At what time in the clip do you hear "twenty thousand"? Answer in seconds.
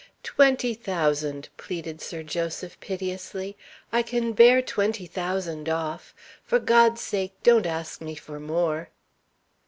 0.23-1.49, 4.63-5.69